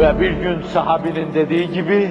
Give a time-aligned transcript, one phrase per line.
[0.00, 2.10] Ve bir gün sahabinin dediği gibi,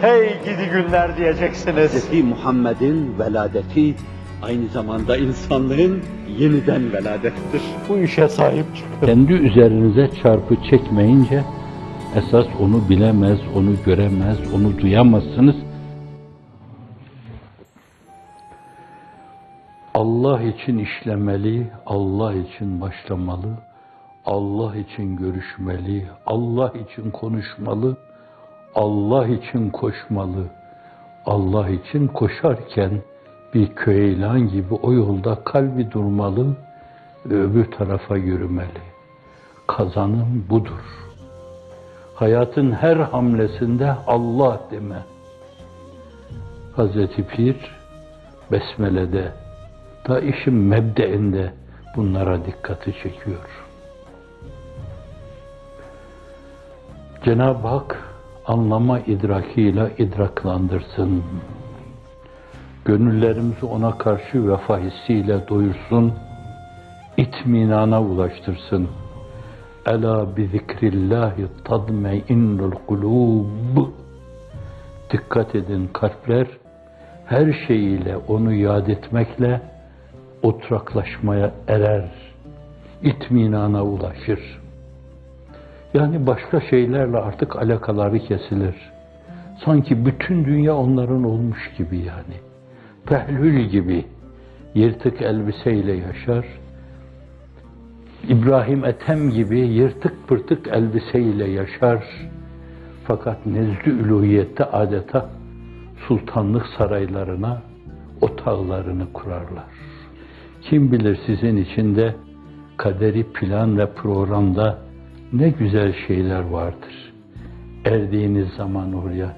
[0.00, 2.10] hey gidi günler diyeceksiniz.
[2.10, 2.24] Hz.
[2.24, 3.94] Muhammed'in veladeti
[4.42, 6.02] aynı zamanda insanlığın
[6.38, 7.62] yeniden veladettir.
[7.88, 9.06] Bu işe sahip çıkın.
[9.06, 11.44] Kendi üzerinize çarpı çekmeyince
[12.16, 15.56] esas onu bilemez, onu göremez, onu duyamazsınız.
[19.94, 23.48] Allah için işlemeli, Allah için başlamalı,
[24.30, 27.96] Allah için görüşmeli, Allah için konuşmalı,
[28.74, 30.44] Allah için koşmalı.
[31.26, 33.02] Allah için koşarken
[33.54, 36.56] bir köylan gibi o yolda kalbi durmalı
[37.26, 38.82] ve öbür tarafa yürümeli.
[39.66, 40.84] Kazanım budur.
[42.14, 45.02] Hayatın her hamlesinde Allah deme.
[46.76, 47.56] Hazreti Pir
[48.52, 49.32] Besmele'de
[50.08, 51.52] da işin mebdeinde
[51.96, 53.69] bunlara dikkati çekiyor.
[57.24, 58.04] Cenab-ı Hak
[58.46, 61.22] anlama idrakiyle idraklandırsın.
[62.84, 66.14] Gönüllerimizi ona karşı vefa hissiyle doyursun.
[67.16, 68.88] itminana ulaştırsın.
[69.86, 73.88] Ela bi zikrillahi tadmeinnul kulub.
[75.10, 76.46] Dikkat edin kalpler
[77.26, 79.60] her şeyiyle onu yad etmekle
[80.42, 82.10] oturaklaşmaya erer.
[83.02, 84.60] itminana ulaşır.
[85.94, 88.74] Yani başka şeylerle artık alakaları kesilir.
[89.64, 92.36] Sanki bütün dünya onların olmuş gibi yani.
[93.06, 94.04] Pehlül gibi
[94.74, 96.46] yırtık elbiseyle yaşar.
[98.28, 102.04] İbrahim Ethem gibi yırtık pırtık elbiseyle yaşar.
[103.04, 105.28] Fakat nezdü üluhiyette adeta
[106.08, 107.62] sultanlık saraylarına
[108.20, 109.64] otağlarını kurarlar.
[110.62, 112.14] Kim bilir sizin içinde
[112.76, 114.89] kaderi plan ve programda
[115.32, 117.12] ne güzel şeyler vardır.
[117.84, 119.36] Erdiğiniz zaman oraya,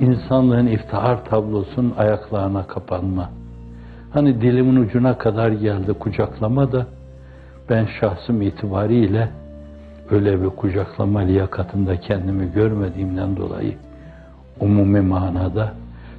[0.00, 3.30] insanlığın iftihar tablosunun ayaklarına kapanma.
[4.12, 6.86] Hani dilimin ucuna kadar geldi kucaklama da,
[7.70, 9.28] ben şahsım itibariyle
[10.10, 13.74] öyle bir kucaklama liyakatında kendimi görmediğimden dolayı
[14.60, 15.72] umumi manada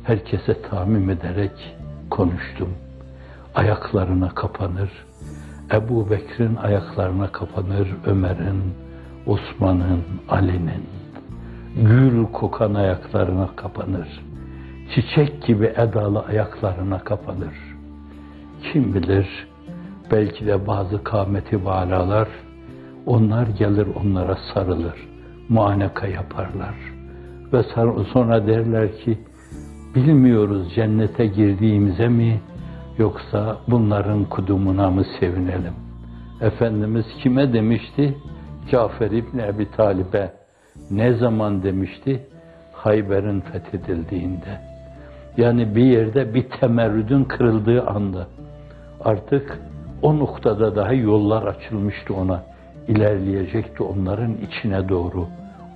[0.03, 1.75] herkese tahmin ederek
[2.09, 2.69] konuştum.
[3.55, 4.89] Ayaklarına kapanır,
[5.71, 8.63] Ebu Bekir'in ayaklarına kapanır, Ömer'in,
[9.27, 10.83] Osman'ın, Ali'nin
[11.75, 14.07] gül kokan ayaklarına kapanır.
[14.95, 17.75] Çiçek gibi edalı ayaklarına kapanır.
[18.63, 19.47] Kim bilir
[20.11, 22.27] belki de bazı kâmeti valalar
[23.05, 25.07] onlar gelir onlara sarılır.
[25.49, 26.75] Muaneka yaparlar.
[27.53, 27.63] Ve
[28.13, 29.17] sonra derler ki
[29.95, 32.41] bilmiyoruz cennete girdiğimize mi
[32.97, 35.73] yoksa bunların kudumuna mı sevinelim?
[36.41, 38.15] Efendimiz kime demişti?
[38.71, 40.31] Cafer İbni Ebi Talib'e
[40.91, 42.27] ne zaman demişti?
[42.73, 44.61] Hayber'in fethedildiğinde.
[45.37, 48.27] Yani bir yerde bir temerrüdün kırıldığı anda
[49.03, 49.59] artık
[50.01, 52.43] o noktada daha yollar açılmıştı ona.
[52.87, 55.27] İlerleyecekti onların içine doğru.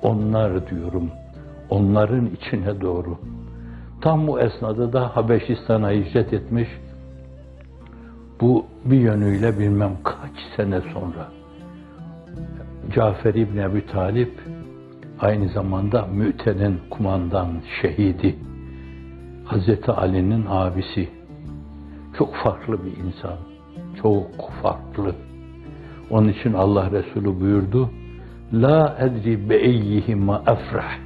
[0.01, 1.11] Onlar diyorum.
[1.69, 3.17] Onların içine doğru.
[4.01, 6.69] Tam bu esnada da Habeşistan'a hicret etmiş.
[8.41, 11.40] Bu bir yönüyle bilmem kaç sene sonra.
[12.95, 14.39] Cafer İbni Ebi Talip
[15.19, 17.47] aynı zamanda Mü'te'nin kumandan
[17.81, 18.35] şehidi.
[19.45, 21.09] Hazreti Ali'nin abisi.
[22.17, 23.37] Çok farklı bir insan.
[24.01, 25.15] Çok farklı.
[26.09, 27.89] Onun için Allah Resulü buyurdu.
[28.53, 30.97] La edri be eyyihima efrah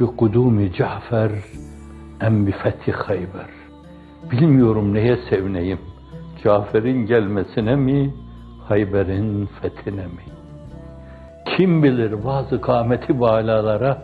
[0.00, 1.32] bi kudumi Cafer
[2.20, 3.50] em bi fethi Hayber.
[4.32, 5.78] Bilmiyorum neye sevineyim.
[6.44, 8.14] Cafer'in gelmesine mi,
[8.68, 10.43] Hayber'in fethine mi?
[11.56, 13.98] Kim bilir bazı kâmeti bağlalara,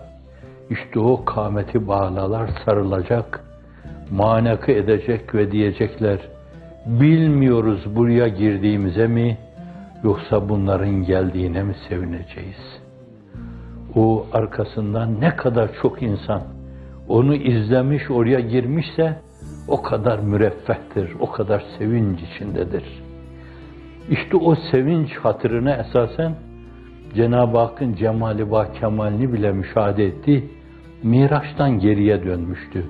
[0.71, 3.45] işte o kâmeti bağlalar sarılacak,
[4.11, 6.19] manakı edecek ve diyecekler,
[6.87, 9.39] bilmiyoruz buraya girdiğimize mi,
[10.05, 12.81] yoksa bunların geldiğine mi sevineceğiz?
[13.95, 16.43] O arkasından ne kadar çok insan
[17.09, 19.17] onu izlemiş, oraya girmişse
[19.69, 22.85] o kadar müreffehtir, o kadar sevinç içindedir.
[24.11, 26.35] İşte o sevinç hatırına esasen
[27.15, 30.45] Cenab-ı Hakk'ın cemali ve kemalini bile müşahede etti.
[31.03, 32.87] Miraç'tan geriye dönmüştü.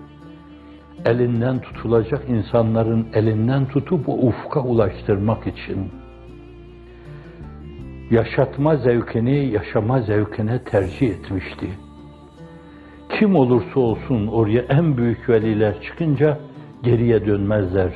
[1.05, 5.91] Elinden tutulacak insanların elinden tutup o ufka ulaştırmak için
[8.11, 11.69] yaşatma zevkini yaşama zevkine tercih etmişti.
[13.19, 16.39] Kim olursa olsun oraya en büyük veliler çıkınca
[16.83, 17.93] geriye dönmezler.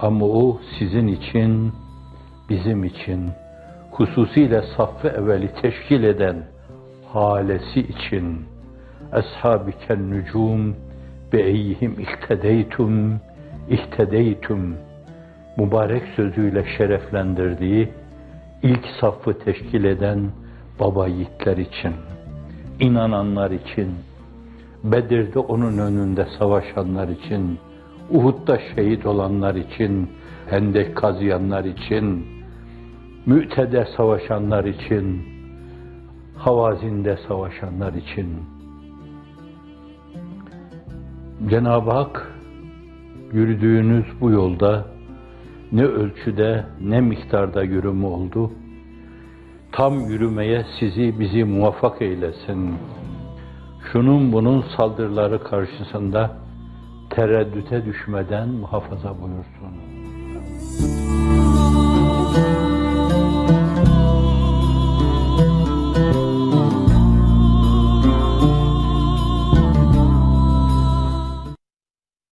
[0.00, 1.72] Ama o sizin için,
[2.48, 3.30] bizim için,
[3.96, 6.36] hususiyle saffı evveli teşkil eden
[7.12, 8.44] halesi için
[9.12, 10.76] Eshabiken nücum
[11.32, 11.96] be eyyihim
[15.58, 17.88] mübarek sözüyle şereflendirdiği
[18.62, 20.30] ilk safı teşkil eden
[20.80, 21.92] baba yiğitler için,
[22.80, 23.94] inananlar için,
[24.84, 27.58] Bedir'de onun önünde savaşanlar için,
[28.10, 30.10] Uhud'da şehit olanlar için,
[30.50, 32.35] Hendek kazıyanlar için,
[33.26, 35.22] Mü'tede savaşanlar için,
[36.36, 38.28] Havazinde savaşanlar için.
[41.50, 42.32] Cenab-ı Hak
[43.32, 44.86] yürüdüğünüz bu yolda
[45.72, 48.50] ne ölçüde ne miktarda yürümü oldu.
[49.72, 52.74] Tam yürümeye sizi bizi muvaffak eylesin.
[53.92, 56.36] Şunun bunun saldırıları karşısında
[57.10, 59.95] tereddüte düşmeden muhafaza buyursun.